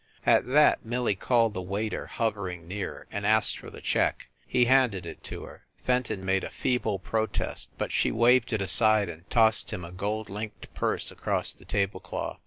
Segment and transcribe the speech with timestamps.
[0.25, 4.29] At that, Millie called the waiter hovering near, and asked for the check.
[4.47, 5.67] He handed it to her.
[5.85, 9.91] Fen ton made a feeble protest, but she waved it aside, and tossed him a
[9.91, 12.39] gold linked purse across the table cloth.